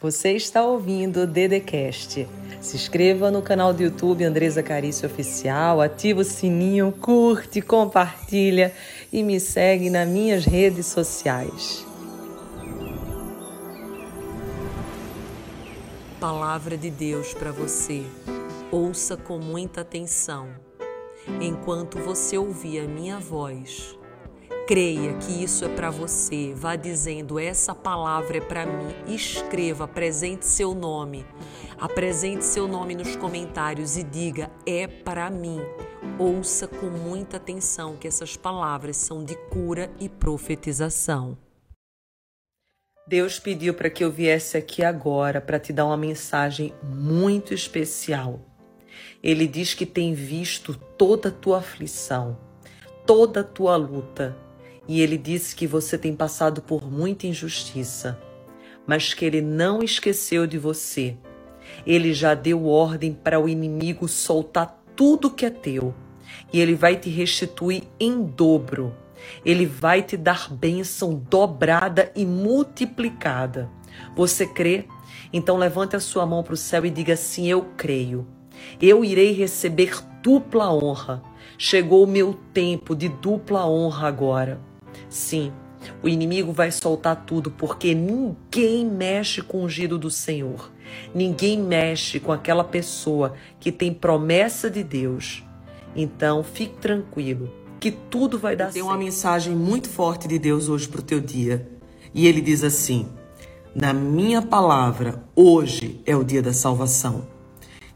[0.00, 2.28] Você está ouvindo o Dedecast.
[2.60, 8.72] Se inscreva no canal do YouTube Andresa Carício Oficial, ativa o sininho, curte, compartilha
[9.12, 11.84] e me segue nas minhas redes sociais.
[16.20, 18.04] Palavra de Deus para você.
[18.70, 20.46] Ouça com muita atenção.
[21.40, 23.97] Enquanto você ouvir a minha voz,
[24.68, 26.52] Creia que isso é para você.
[26.54, 28.94] Vá dizendo: essa palavra é para mim.
[29.06, 31.24] Escreva, apresente seu nome.
[31.80, 35.58] Apresente seu nome nos comentários e diga: é para mim.
[36.18, 41.38] Ouça com muita atenção que essas palavras são de cura e profetização.
[43.06, 48.38] Deus pediu para que eu viesse aqui agora para te dar uma mensagem muito especial.
[49.22, 52.38] Ele diz que tem visto toda a tua aflição,
[53.06, 54.36] toda a tua luta
[54.88, 58.18] e ele disse que você tem passado por muita injustiça,
[58.86, 61.14] mas que ele não esqueceu de você.
[61.86, 65.94] Ele já deu ordem para o inimigo soltar tudo que é teu,
[66.50, 68.94] e ele vai te restituir em dobro.
[69.44, 73.68] Ele vai te dar bênção dobrada e multiplicada.
[74.16, 74.86] Você crê?
[75.32, 78.26] Então levante a sua mão para o céu e diga assim: Eu creio.
[78.80, 81.22] Eu irei receber dupla honra.
[81.58, 84.67] Chegou o meu tempo de dupla honra agora.
[85.08, 85.52] Sim,
[86.02, 90.70] o inimigo vai soltar tudo porque ninguém mexe com o ungido do Senhor.
[91.14, 95.42] Ninguém mexe com aquela pessoa que tem promessa de Deus.
[95.94, 98.84] Então, fique tranquilo, que tudo vai dar tem certo.
[98.84, 101.68] Tem uma mensagem muito forte de Deus hoje para o teu dia.
[102.14, 103.08] E ele diz assim:
[103.74, 107.26] Na minha palavra, hoje é o dia da salvação.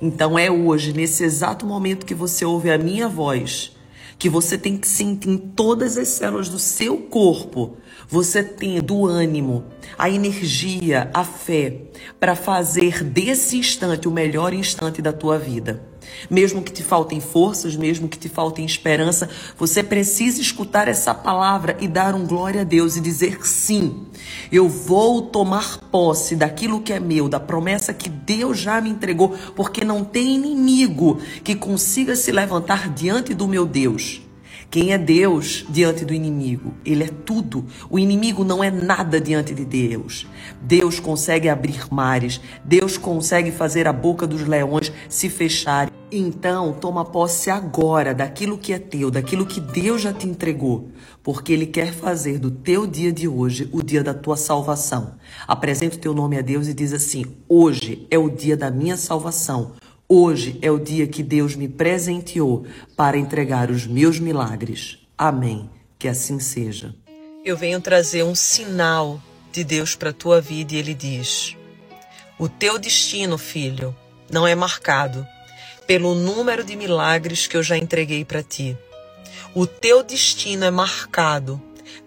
[0.00, 3.76] Então é hoje, nesse exato momento que você ouve a minha voz,
[4.18, 7.76] que você tem que sentir em todas as células do seu corpo,
[8.08, 9.64] você tendo o ânimo,
[9.96, 11.82] a energia, a fé
[12.18, 15.82] para fazer desse instante o melhor instante da tua vida.
[16.28, 21.76] Mesmo que te faltem forças, mesmo que te faltem esperança, você precisa escutar essa palavra
[21.80, 24.07] e dar um glória a Deus e dizer sim.
[24.50, 29.36] Eu vou tomar posse daquilo que é meu, da promessa que Deus já me entregou,
[29.54, 34.27] porque não tem inimigo que consiga se levantar diante do meu Deus.
[34.70, 36.74] Quem é Deus diante do inimigo?
[36.84, 37.64] Ele é tudo.
[37.88, 40.26] O inimigo não é nada diante de Deus.
[40.60, 45.90] Deus consegue abrir mares, Deus consegue fazer a boca dos leões se fechar.
[46.12, 50.90] Então, toma posse agora daquilo que é teu, daquilo que Deus já te entregou,
[51.22, 55.14] porque Ele quer fazer do teu dia de hoje o dia da tua salvação.
[55.46, 58.96] Apresenta o teu nome a Deus e diz assim: Hoje é o dia da minha
[58.98, 59.72] salvação.
[60.10, 65.00] Hoje é o dia que Deus me presenteou para entregar os meus milagres.
[65.18, 65.68] Amém.
[65.98, 66.94] Que assim seja.
[67.44, 71.54] Eu venho trazer um sinal de Deus para a tua vida e ele diz:
[72.38, 73.94] O teu destino, filho,
[74.30, 75.26] não é marcado
[75.86, 78.78] pelo número de milagres que eu já entreguei para ti.
[79.54, 81.60] O teu destino é marcado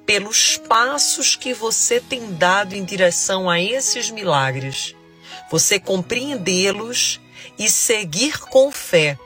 [0.07, 4.95] pelos passos que você tem dado em direção a esses milagres.
[5.51, 7.21] Você compreendê-los
[7.57, 9.17] e seguir com fé.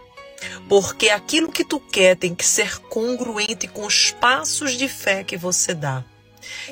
[0.68, 5.38] Porque aquilo que tu quer tem que ser congruente com os passos de fé que
[5.38, 6.04] você dá.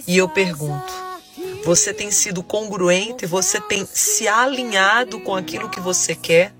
[0.05, 0.93] E eu pergunto:
[1.63, 3.25] você tem sido congruente?
[3.25, 6.53] Você tem se alinhado com aquilo que você quer?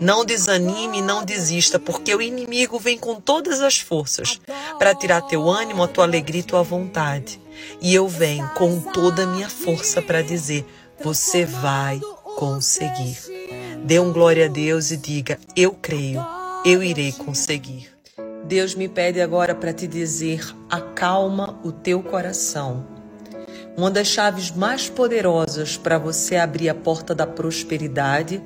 [0.00, 4.40] Não desanime, não desista, porque o inimigo vem com todas as forças
[4.78, 7.40] para tirar teu ânimo, a tua alegria e tua vontade.
[7.80, 10.66] E eu venho com toda a minha força para dizer:
[11.02, 12.00] você vai
[12.36, 13.16] conseguir.
[13.84, 16.24] Dê um glória a Deus e diga: Eu creio,
[16.64, 17.90] eu irei conseguir.
[18.44, 20.40] Deus me pede agora para te dizer:
[20.70, 22.86] acalma o teu coração.
[23.76, 28.42] Uma das chaves mais poderosas para você abrir a porta da prosperidade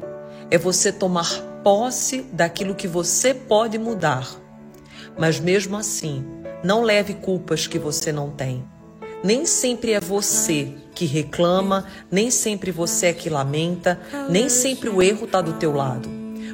[0.50, 1.31] é você tomar
[1.62, 4.28] posse daquilo que você pode mudar.
[5.16, 6.26] Mas mesmo assim,
[6.65, 8.65] não leve culpas que você não tem.
[9.23, 15.03] Nem sempre é você que reclama, nem sempre você é que lamenta, nem sempre o
[15.03, 16.09] erro está do teu lado.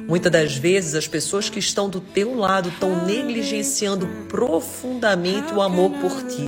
[0.07, 5.91] Muitas das vezes as pessoas que estão do teu lado estão negligenciando profundamente o amor
[5.99, 6.47] por ti.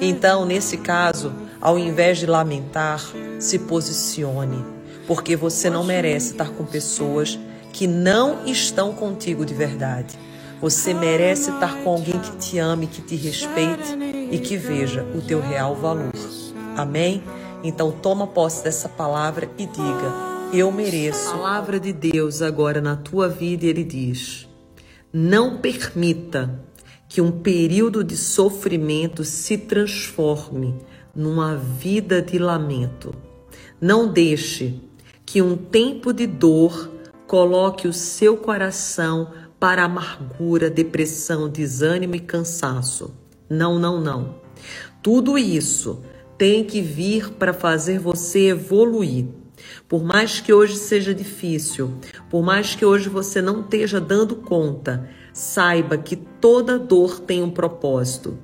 [0.00, 3.04] Então, nesse caso, ao invés de lamentar,
[3.38, 4.64] se posicione,
[5.06, 7.38] porque você não merece estar com pessoas
[7.72, 10.16] que não estão contigo de verdade.
[10.60, 13.96] Você merece estar com alguém que te ame, que te respeite
[14.30, 16.12] e que veja o teu real valor.
[16.76, 17.22] Amém?
[17.64, 20.12] Então toma posse dessa palavra e diga:
[20.52, 21.30] Eu mereço.
[21.30, 24.46] A palavra de Deus agora na tua vida, ele diz:
[25.10, 26.62] Não permita
[27.08, 30.74] que um período de sofrimento se transforme
[31.14, 33.14] numa vida de lamento.
[33.80, 34.78] Não deixe
[35.24, 36.90] que um tempo de dor
[37.26, 39.30] coloque o seu coração
[39.60, 43.14] para amargura, depressão, desânimo e cansaço.
[43.48, 44.36] Não, não, não.
[45.02, 46.02] Tudo isso
[46.38, 49.26] tem que vir para fazer você evoluir.
[49.86, 51.92] Por mais que hoje seja difícil,
[52.30, 57.50] por mais que hoje você não esteja dando conta, saiba que toda dor tem um
[57.50, 58.38] propósito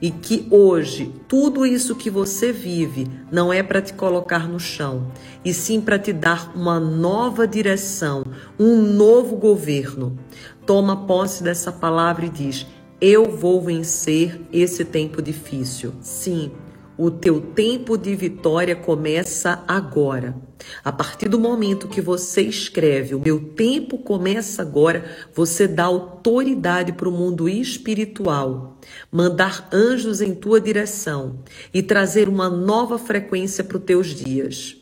[0.00, 5.12] e que hoje tudo isso que você vive não é para te colocar no chão,
[5.44, 8.24] e sim para te dar uma nova direção,
[8.58, 10.18] um novo governo.
[10.66, 12.66] Toma posse dessa palavra e diz:
[13.00, 15.92] Eu vou vencer esse tempo difícil.
[16.00, 16.52] Sim,
[16.96, 20.36] o teu tempo de vitória começa agora.
[20.84, 25.04] A partir do momento que você escreve, o meu tempo começa agora,
[25.34, 28.78] você dá autoridade para o mundo espiritual,
[29.10, 31.40] mandar anjos em tua direção
[31.74, 34.76] e trazer uma nova frequência para os teus dias.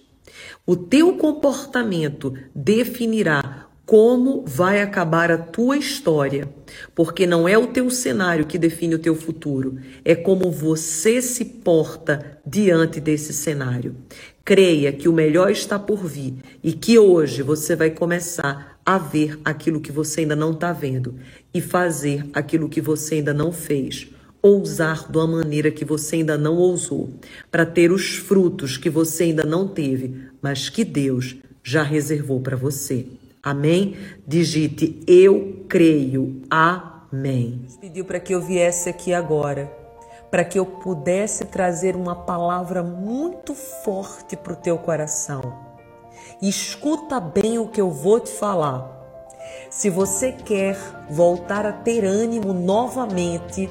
[0.66, 6.48] O teu comportamento definirá como vai acabar a tua história,
[6.94, 11.44] porque não é o teu cenário que define o teu futuro, é como você se
[11.44, 13.96] porta diante desse cenário.
[14.44, 19.36] Creia que o melhor está por vir e que hoje você vai começar a ver
[19.44, 21.16] aquilo que você ainda não está vendo
[21.52, 24.06] e fazer aquilo que você ainda não fez.
[24.40, 27.10] Ousar de uma maneira que você ainda não ousou,
[27.50, 31.34] para ter os frutos que você ainda não teve, mas que Deus
[31.64, 33.04] já reservou para você.
[33.42, 33.96] Amém?
[34.26, 36.42] Digite eu creio.
[36.50, 37.66] Amém.
[37.80, 39.72] Pediu para que eu viesse aqui agora,
[40.30, 45.40] para que eu pudesse trazer uma palavra muito forte para o teu coração.
[46.42, 48.98] Escuta bem o que eu vou te falar.
[49.70, 50.76] Se você quer
[51.08, 53.70] voltar a ter ânimo novamente,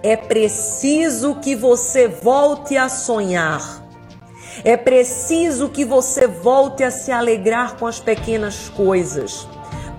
[0.00, 3.87] é preciso que você volte a sonhar.
[4.64, 9.46] É preciso que você volte a se alegrar com as pequenas coisas.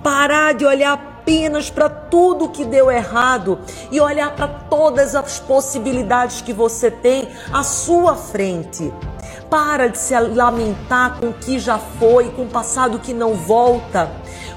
[0.04, 3.60] Parar de olhar apenas para tudo que deu errado
[3.92, 8.92] e olhar para todas as possibilidades que você tem à sua frente.
[9.50, 14.12] Para de se lamentar com o que já foi, com o passado que não volta.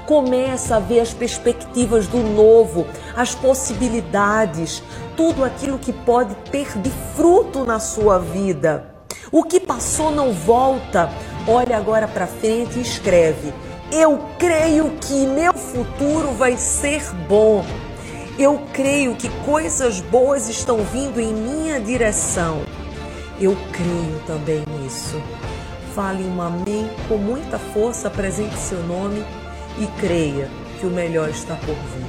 [0.05, 2.85] Começa a ver as perspectivas do novo,
[3.15, 4.83] as possibilidades,
[5.15, 8.92] tudo aquilo que pode ter de fruto na sua vida.
[9.33, 11.09] O que passou não volta.
[11.47, 13.51] Olha agora para frente e escreve:
[13.91, 17.65] Eu creio que meu futuro vai ser bom.
[18.37, 22.61] Eu creio que coisas boas estão vindo em minha direção.
[23.41, 25.19] Eu creio também nisso.
[25.95, 29.25] Fale um amém com muita força, apresente seu nome
[29.79, 30.47] e creia
[30.79, 32.05] que o melhor está por vir.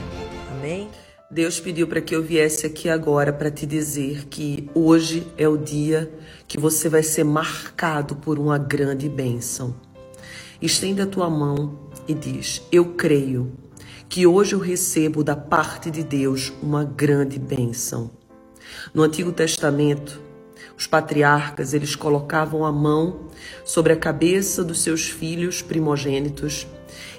[0.52, 0.90] Amém?
[1.34, 5.56] Deus pediu para que eu viesse aqui agora para te dizer que hoje é o
[5.56, 6.08] dia
[6.46, 9.74] que você vai ser marcado por uma grande bênção.
[10.62, 13.52] Estenda a tua mão e diz: Eu creio
[14.08, 18.12] que hoje eu recebo da parte de Deus uma grande bênção.
[18.94, 20.22] No Antigo Testamento,
[20.78, 23.28] os patriarcas, eles colocavam a mão
[23.64, 26.64] sobre a cabeça dos seus filhos primogênitos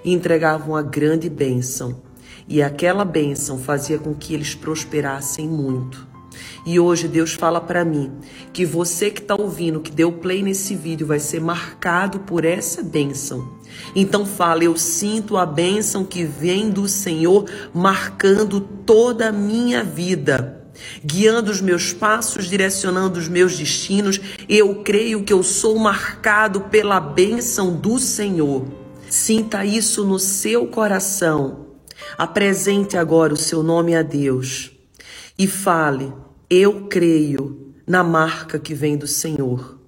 [0.05, 2.01] e entregavam a grande bênção
[2.47, 6.07] e aquela bênção fazia com que eles prosperassem muito.
[6.65, 8.11] E hoje Deus fala para mim
[8.51, 12.83] que você que está ouvindo, que deu play nesse vídeo, vai ser marcado por essa
[12.83, 13.55] bênção.
[13.95, 20.61] Então fala, eu sinto a bênção que vem do Senhor marcando toda a minha vida
[21.03, 24.19] guiando os meus passos, direcionando os meus destinos.
[24.47, 28.65] Eu creio que eu sou marcado pela bênção do Senhor.
[29.09, 31.64] Sinta isso no seu coração.
[32.17, 34.71] Apresente agora o seu nome a Deus
[35.37, 36.11] e fale:
[36.49, 39.79] Eu creio na marca que vem do Senhor.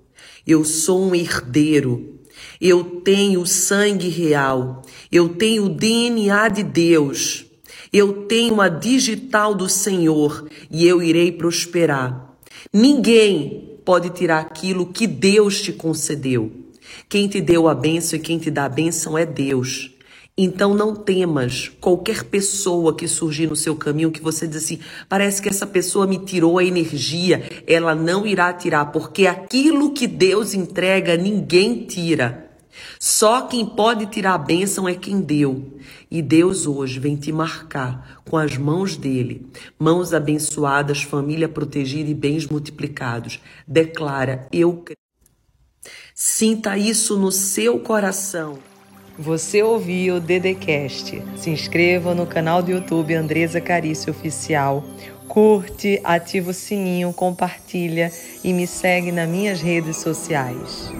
[0.46, 2.16] Eu sou um herdeiro.
[2.62, 4.84] Eu tenho sangue real.
[5.12, 7.46] Eu tenho o DNA de Deus.
[7.92, 12.36] Eu tenho a digital do Senhor e eu irei prosperar.
[12.72, 16.52] Ninguém pode tirar aquilo que Deus te concedeu.
[17.08, 19.92] Quem te deu a bênção e quem te dá a bênção é Deus.
[20.38, 24.80] Então não temas qualquer pessoa que surgir no seu caminho que você diz assim,
[25.10, 30.06] parece que essa pessoa me tirou a energia, ela não irá tirar, porque aquilo que
[30.06, 32.52] Deus entrega ninguém tira.
[33.00, 35.80] Só quem pode tirar a bênção é quem deu.
[36.12, 39.48] E Deus hoje vem te marcar com as mãos dele,
[39.80, 43.40] mãos abençoadas, família protegida e bens multiplicados.
[43.68, 44.84] Declara: Eu
[46.14, 48.60] Sinta isso no seu coração.
[49.20, 51.24] Você ouviu o Dedecast.
[51.36, 54.84] Se inscreva no canal do YouTube Andresa Carício Oficial.
[55.28, 58.12] Curte, ativa o sininho, compartilha
[58.44, 60.92] e me segue nas minhas redes sociais.